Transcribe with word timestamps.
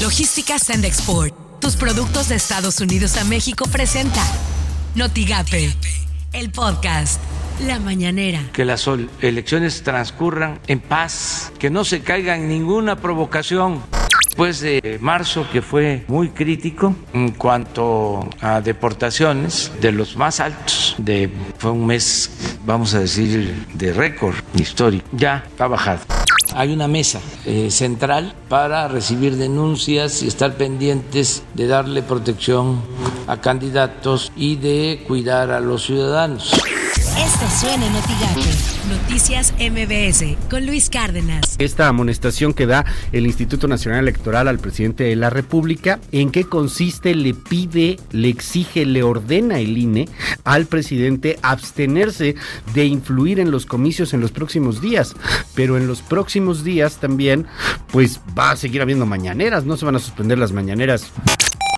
Logística 0.00 0.58
Send 0.58 0.86
Export. 0.86 1.34
Tus 1.60 1.76
productos 1.76 2.30
de 2.30 2.36
Estados 2.36 2.80
Unidos 2.80 3.18
a 3.18 3.24
México 3.24 3.66
presenta 3.70 4.22
Notigape, 4.94 5.74
el 6.32 6.50
podcast. 6.50 7.20
La 7.66 7.78
mañanera. 7.78 8.40
Que 8.54 8.64
las 8.64 8.88
elecciones 9.20 9.82
transcurran 9.82 10.58
en 10.68 10.80
paz, 10.80 11.52
que 11.58 11.68
no 11.68 11.84
se 11.84 12.00
caiga 12.00 12.34
en 12.34 12.48
ninguna 12.48 12.96
provocación. 12.96 13.82
Después 14.24 14.60
de 14.60 14.98
marzo, 15.02 15.46
que 15.52 15.60
fue 15.60 16.06
muy 16.08 16.30
crítico 16.30 16.94
en 17.12 17.32
cuanto 17.32 18.30
a 18.40 18.62
deportaciones, 18.62 19.70
de 19.82 19.92
los 19.92 20.16
más 20.16 20.40
altos, 20.40 20.94
de, 20.96 21.30
fue 21.58 21.72
un 21.72 21.84
mes, 21.84 22.30
vamos 22.64 22.94
a 22.94 23.00
decir, 23.00 23.66
de 23.74 23.92
récord 23.92 24.36
histórico, 24.54 25.06
ya 25.12 25.44
ha 25.58 25.66
bajado. 25.66 26.19
Hay 26.54 26.72
una 26.72 26.88
mesa 26.88 27.20
eh, 27.46 27.70
central 27.70 28.34
para 28.48 28.88
recibir 28.88 29.36
denuncias 29.36 30.22
y 30.22 30.28
estar 30.28 30.54
pendientes 30.54 31.42
de 31.54 31.66
darle 31.66 32.02
protección 32.02 32.82
a 33.26 33.40
candidatos 33.40 34.32
y 34.36 34.56
de 34.56 35.04
cuidar 35.06 35.50
a 35.50 35.60
los 35.60 35.84
ciudadanos. 35.84 36.52
Esto 37.20 37.46
suena 37.50 37.86
en 37.86 37.92
Noticias 38.88 39.52
MBS 39.60 40.48
con 40.48 40.64
Luis 40.64 40.88
Cárdenas. 40.88 41.56
Esta 41.58 41.86
amonestación 41.86 42.54
que 42.54 42.64
da 42.64 42.86
el 43.12 43.26
Instituto 43.26 43.68
Nacional 43.68 44.00
Electoral 44.00 44.48
al 44.48 44.58
presidente 44.58 45.04
de 45.04 45.16
la 45.16 45.28
República, 45.28 46.00
¿en 46.12 46.30
qué 46.30 46.44
consiste? 46.44 47.14
Le 47.14 47.34
pide, 47.34 48.00
le 48.12 48.30
exige, 48.30 48.86
le 48.86 49.02
ordena 49.02 49.58
el 49.58 49.76
INE 49.76 50.08
al 50.44 50.64
presidente 50.64 51.38
abstenerse 51.42 52.36
de 52.72 52.86
influir 52.86 53.38
en 53.38 53.50
los 53.50 53.66
comicios 53.66 54.14
en 54.14 54.22
los 54.22 54.32
próximos 54.32 54.80
días. 54.80 55.14
Pero 55.54 55.76
en 55.76 55.86
los 55.86 56.00
próximos 56.00 56.64
días 56.64 57.00
también, 57.00 57.46
pues 57.92 58.20
va 58.36 58.52
a 58.52 58.56
seguir 58.56 58.80
habiendo 58.80 59.04
mañaneras, 59.04 59.66
no 59.66 59.76
se 59.76 59.84
van 59.84 59.96
a 59.96 60.00
suspender 60.00 60.38
las 60.38 60.52
mañaneras 60.52 61.12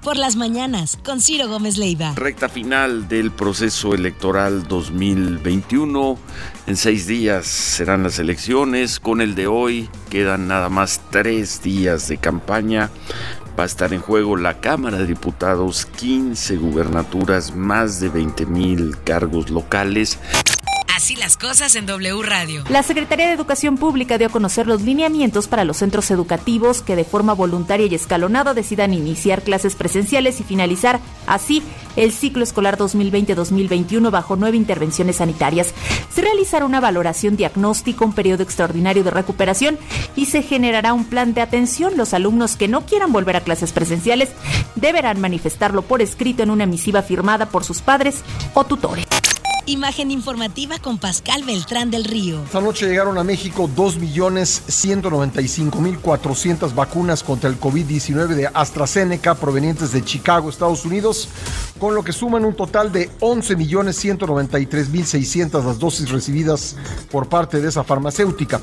por 0.02 0.16
las 0.16 0.37
mañanas 0.37 0.98
con 1.05 1.20
Ciro 1.20 1.48
Gómez 1.48 1.79
Leiva. 1.79 2.13
Recta 2.16 2.49
final 2.49 3.09
del 3.09 3.30
proceso 3.30 3.95
electoral 3.95 4.66
2021. 4.66 6.18
En 6.66 6.77
seis 6.77 7.07
días 7.07 7.46
serán 7.46 8.02
las 8.02 8.18
elecciones. 8.18 8.99
Con 8.99 9.21
el 9.21 9.35
de 9.35 9.46
hoy 9.46 9.88
quedan 10.10 10.49
nada 10.49 10.68
más 10.68 11.01
tres 11.10 11.62
días 11.62 12.09
de 12.09 12.18
campaña. 12.18 12.90
Va 13.59 13.65
a 13.65 13.66
estar 13.66 13.93
en 13.93 14.01
juego 14.01 14.37
la 14.37 14.60
Cámara 14.60 14.99
de 14.99 15.07
Diputados, 15.07 15.87
15 15.87 16.57
gubernaturas, 16.57 17.55
más 17.55 18.01
de 18.01 18.09
20 18.09 18.46
mil 18.46 18.96
cargos 19.05 19.51
locales. 19.51 20.18
Así 21.03 21.17
las 21.17 21.37
cosas 21.37 21.75
en 21.75 21.85
W 21.85 22.23
Radio. 22.23 22.63
La 22.69 22.85
Secretaría 22.85 23.27
de 23.27 23.33
Educación 23.33 23.77
Pública 23.77 24.19
dio 24.19 24.29
a 24.29 24.31
conocer 24.31 24.69
los 24.69 24.83
lineamientos 24.83 25.49
para 25.49 25.65
los 25.65 25.79
centros 25.79 26.09
educativos 26.13 26.81
que 26.81 26.95
de 26.95 27.03
forma 27.03 27.33
voluntaria 27.33 27.87
y 27.87 27.95
escalonada 27.97 28.55
decidan 28.55 28.95
iniciar 28.95 29.43
clases 29.43 29.75
presenciales 29.75 30.39
y 30.39 30.45
finalizar 30.45 31.01
así 31.27 31.61
el 31.97 32.13
ciclo 32.13 32.45
escolar 32.45 32.79
2020-2021 32.79 34.13
bajo 34.13 34.37
nueve 34.37 34.57
intervenciones 34.57 35.17
sanitarias. 35.17 35.75
Se 36.15 36.23
realizará 36.23 36.67
una 36.67 36.79
valoración 36.79 37.37
diagnóstico, 37.37 38.05
un 38.05 38.13
periodo 38.13 38.45
extraordinario 38.45 39.03
de 39.03 39.11
recuperación 39.11 39.80
y 40.15 40.27
se 40.27 40.43
generará 40.43 40.93
un 40.93 41.07
plan 41.07 41.35
de 41.35 41.41
atención. 41.41 41.97
Los 41.97 42.15
alumnos 42.15 42.55
que 42.55 42.69
no 42.69 42.87
quieran 42.87 43.11
volver 43.11 43.35
a 43.35 43.41
clases 43.41 43.73
presenciales 43.73 44.29
deberán 44.77 45.21
manifestarlo 45.21 45.83
por 45.83 46.01
escrito 46.01 46.45
en 46.45 46.51
una 46.51 46.67
misiva 46.67 47.03
firmada 47.03 47.47
por 47.47 47.65
sus 47.65 47.83
padres 47.83 48.23
o 48.55 48.63
tutores. 48.63 49.21
Imagen 49.66 50.10
informativa 50.10 50.80
con 50.80 50.99
Pascal 50.99 51.45
Beltrán 51.45 51.93
del 51.93 52.02
Río. 52.02 52.43
Esta 52.43 52.60
noche 52.60 52.88
llegaron 52.88 53.16
a 53.16 53.23
México 53.23 53.71
2.195.400 53.74 56.74
vacunas 56.74 57.23
contra 57.23 57.49
el 57.49 57.60
COVID-19 57.60 58.35
de 58.35 58.51
AstraZeneca 58.52 59.37
provenientes 59.37 59.93
de 59.93 60.05
Chicago, 60.05 60.51
Estados 60.51 60.85
Unidos, 60.85 61.29
con 61.79 61.95
lo 61.95 62.02
que 62.02 62.13
suman 62.13 62.45
un 62.45 62.57
total 62.57 62.90
de 62.90 63.09
11.193.600 63.21 65.65
las 65.65 65.79
dosis 65.79 66.11
recibidas 66.11 66.75
por 67.12 67.29
parte 67.29 67.61
de 67.61 67.69
esa 67.69 67.84
farmacéutica. 67.84 68.61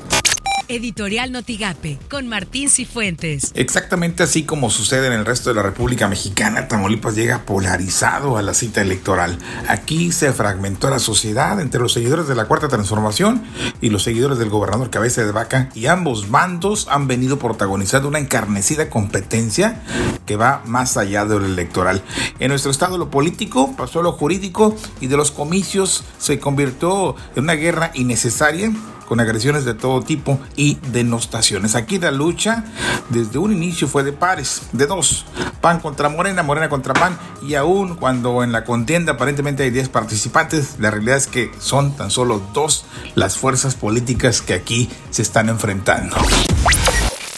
Editorial 0.70 1.32
Notigape, 1.32 1.98
con 2.08 2.28
Martín 2.28 2.70
Cifuentes. 2.70 3.50
Exactamente 3.56 4.22
así 4.22 4.44
como 4.44 4.70
sucede 4.70 5.08
en 5.08 5.12
el 5.12 5.26
resto 5.26 5.50
de 5.50 5.56
la 5.56 5.64
República 5.64 6.06
Mexicana, 6.06 6.68
Tamaulipas 6.68 7.16
llega 7.16 7.44
polarizado 7.44 8.36
a 8.36 8.42
la 8.42 8.54
cita 8.54 8.80
electoral. 8.80 9.36
Aquí 9.66 10.12
se 10.12 10.32
fragmentó 10.32 10.88
la 10.88 11.00
sociedad 11.00 11.60
entre 11.60 11.80
los 11.80 11.92
seguidores 11.92 12.28
de 12.28 12.36
la 12.36 12.44
Cuarta 12.44 12.68
Transformación 12.68 13.42
y 13.80 13.90
los 13.90 14.04
seguidores 14.04 14.38
del 14.38 14.48
gobernador 14.48 14.90
Cabeza 14.90 15.24
de 15.24 15.32
Vaca, 15.32 15.70
y 15.74 15.86
ambos 15.86 16.30
bandos 16.30 16.86
han 16.88 17.08
venido 17.08 17.40
protagonizando 17.40 18.06
una 18.06 18.20
encarnecida 18.20 18.90
competencia 18.90 19.82
que 20.24 20.36
va 20.36 20.62
más 20.66 20.96
allá 20.96 21.24
de 21.24 21.36
lo 21.36 21.46
electoral. 21.46 22.00
En 22.38 22.50
nuestro 22.50 22.70
estado 22.70 22.96
lo 22.96 23.10
político 23.10 23.74
pasó 23.76 23.98
a 23.98 24.04
lo 24.04 24.12
jurídico 24.12 24.76
y 25.00 25.08
de 25.08 25.16
los 25.16 25.32
comicios 25.32 26.04
se 26.18 26.38
convirtió 26.38 27.16
en 27.34 27.42
una 27.42 27.54
guerra 27.54 27.90
innecesaria 27.94 28.72
con 29.10 29.18
agresiones 29.18 29.64
de 29.64 29.74
todo 29.74 30.02
tipo 30.02 30.38
y 30.54 30.76
denostaciones. 30.92 31.74
Aquí 31.74 31.98
la 31.98 32.12
lucha 32.12 32.62
desde 33.08 33.38
un 33.38 33.52
inicio 33.52 33.88
fue 33.88 34.04
de 34.04 34.12
pares, 34.12 34.62
de 34.70 34.86
dos, 34.86 35.26
PAN 35.60 35.80
contra 35.80 36.08
Morena, 36.08 36.44
Morena 36.44 36.68
contra 36.68 36.94
PAN, 36.94 37.18
y 37.42 37.56
aún 37.56 37.96
cuando 37.96 38.44
en 38.44 38.52
la 38.52 38.62
contienda 38.62 39.14
aparentemente 39.14 39.64
hay 39.64 39.70
10 39.70 39.88
participantes, 39.88 40.76
la 40.78 40.92
realidad 40.92 41.16
es 41.16 41.26
que 41.26 41.50
son 41.58 41.96
tan 41.96 42.12
solo 42.12 42.40
dos 42.54 42.84
las 43.16 43.36
fuerzas 43.36 43.74
políticas 43.74 44.42
que 44.42 44.54
aquí 44.54 44.88
se 45.10 45.22
están 45.22 45.48
enfrentando. 45.48 46.16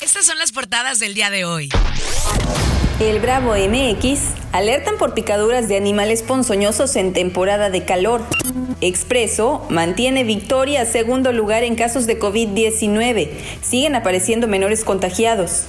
Estas 0.03 0.27
son 0.27 0.37
las 0.37 0.53
portadas 0.53 0.99
del 0.99 1.15
día 1.15 1.31
de 1.31 1.47
hoy. 1.47 1.71
El 3.01 3.21
Bravo 3.21 3.55
MX 3.55 4.21
alertan 4.53 4.97
por 4.97 5.15
picaduras 5.15 5.69
de 5.69 5.77
animales 5.77 6.23
ponzoñosos 6.23 6.95
en 6.97 7.13
temporada 7.13 7.71
de 7.71 7.85
calor. 7.85 8.23
Expreso 8.81 9.67
mantiene 9.71 10.25
Victoria 10.25 10.85
segundo 10.85 11.33
lugar 11.33 11.65
en 11.65 11.75
casos 11.75 12.07
de 12.07 12.19
COVID-19. 12.19 13.31
Siguen 13.61 13.95
apareciendo 13.95 14.47
menores 14.47 14.85
contagiados. 14.85 15.65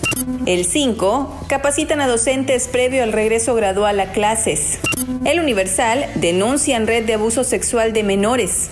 El 0.46 0.66
5 0.66 1.46
capacitan 1.48 2.02
a 2.02 2.08
docentes 2.08 2.68
previo 2.68 3.04
al 3.04 3.14
regreso 3.14 3.56
gradual 3.56 4.00
a 4.00 4.12
clases. 4.12 4.80
El 5.26 5.40
Universal 5.40 6.06
denuncian 6.16 6.88
red 6.88 7.06
de 7.06 7.16
abuso 7.16 7.44
sexual 7.44 7.94
de 7.94 8.04
menores. 8.04 8.70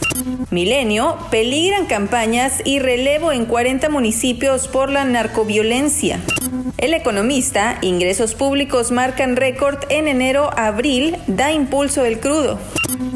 Milenio 0.50 1.18
peligran 1.32 1.86
campañas 1.86 2.62
y 2.66 2.80
relevo 2.80 3.32
en 3.32 3.46
40 3.46 3.90
municipios 3.90 4.68
por 4.68 4.92
la 4.92 5.06
narcoviolencia. 5.06 6.20
El 6.82 6.96
economista, 6.96 7.78
ingresos 7.82 8.34
públicos 8.34 8.90
marcan 8.90 9.36
récord 9.36 9.78
en 9.90 10.08
enero-abril, 10.08 11.16
da 11.28 11.52
impulso 11.52 12.06
el 12.06 12.20
crudo. 12.20 12.60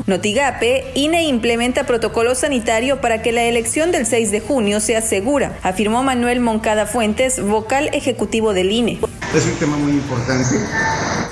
Notigape, 0.05 0.91
INE 0.93 1.23
implementa 1.23 1.87
protocolo 1.87 2.35
sanitario 2.35 3.01
para 3.01 3.23
que 3.23 3.31
la 3.31 3.41
elección 3.41 3.91
del 3.91 4.05
6 4.05 4.29
de 4.29 4.39
junio 4.39 4.79
sea 4.79 5.01
segura, 5.01 5.57
afirmó 5.63 6.03
Manuel 6.03 6.41
Moncada 6.41 6.85
Fuentes, 6.85 7.41
vocal 7.41 7.89
ejecutivo 7.91 8.53
del 8.53 8.71
INE. 8.71 8.99
Es 9.33 9.45
un 9.47 9.55
tema 9.55 9.77
muy 9.77 9.93
importante 9.93 10.57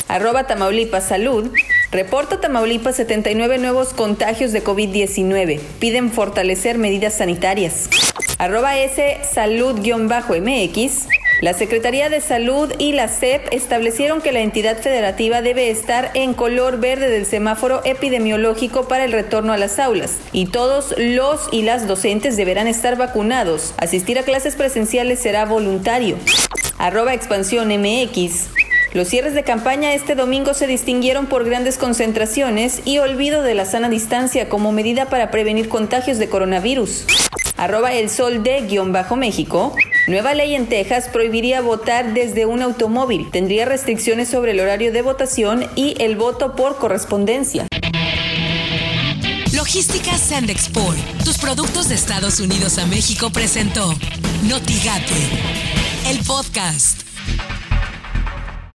Arroba 0.08 0.48
Tamaulipas 0.48 1.06
Salud. 1.06 1.52
Reporta 1.96 2.38
Tamaulipas 2.38 2.96
79 2.96 3.56
nuevos 3.56 3.94
contagios 3.94 4.52
de 4.52 4.62
COVID-19. 4.62 5.58
Piden 5.78 6.12
fortalecer 6.12 6.76
medidas 6.76 7.14
sanitarias. 7.14 7.88
Arroba 8.36 8.76
S 8.76 9.20
Salud-MX. 9.32 11.06
La 11.40 11.54
Secretaría 11.54 12.10
de 12.10 12.20
Salud 12.20 12.70
y 12.78 12.92
la 12.92 13.08
SEP 13.08 13.50
establecieron 13.50 14.20
que 14.20 14.32
la 14.32 14.40
entidad 14.40 14.76
federativa 14.76 15.40
debe 15.40 15.70
estar 15.70 16.10
en 16.12 16.34
color 16.34 16.78
verde 16.80 17.08
del 17.08 17.24
semáforo 17.24 17.80
epidemiológico 17.86 18.88
para 18.88 19.06
el 19.06 19.12
retorno 19.12 19.54
a 19.54 19.56
las 19.56 19.78
aulas 19.78 20.18
y 20.32 20.48
todos 20.48 20.94
los 20.98 21.48
y 21.50 21.62
las 21.62 21.86
docentes 21.86 22.36
deberán 22.36 22.66
estar 22.66 22.98
vacunados. 22.98 23.72
Asistir 23.78 24.18
a 24.18 24.22
clases 24.22 24.54
presenciales 24.54 25.20
será 25.20 25.46
voluntario. 25.46 26.18
Arroba 26.76 27.14
expansión 27.14 27.68
MX. 27.68 28.65
Los 28.96 29.08
cierres 29.08 29.34
de 29.34 29.42
campaña 29.42 29.92
este 29.92 30.14
domingo 30.14 30.54
se 30.54 30.66
distinguieron 30.66 31.26
por 31.26 31.44
grandes 31.44 31.76
concentraciones 31.76 32.80
y 32.86 32.96
olvido 32.96 33.42
de 33.42 33.52
la 33.52 33.66
sana 33.66 33.90
distancia 33.90 34.48
como 34.48 34.72
medida 34.72 35.10
para 35.10 35.30
prevenir 35.30 35.68
contagios 35.68 36.16
de 36.16 36.30
coronavirus. 36.30 37.04
Arroba 37.58 37.92
el 37.92 38.08
sol 38.08 38.42
de 38.42 38.62
guion 38.62 38.94
bajo 38.94 39.14
México. 39.14 39.76
Nueva 40.06 40.32
ley 40.32 40.54
en 40.54 40.66
Texas 40.66 41.10
prohibiría 41.12 41.60
votar 41.60 42.14
desde 42.14 42.46
un 42.46 42.62
automóvil. 42.62 43.28
Tendría 43.30 43.66
restricciones 43.66 44.30
sobre 44.30 44.52
el 44.52 44.60
horario 44.60 44.90
de 44.92 45.02
votación 45.02 45.66
y 45.76 45.94
el 46.02 46.16
voto 46.16 46.56
por 46.56 46.78
correspondencia. 46.78 47.66
Logística 49.52 50.16
Sandexport, 50.16 50.96
tus 51.22 51.36
productos 51.36 51.90
de 51.90 51.96
Estados 51.96 52.40
Unidos 52.40 52.78
a 52.78 52.86
México 52.86 53.28
presentó 53.28 53.94
Notigate, 54.44 55.12
el 56.08 56.18
podcast. 56.20 57.05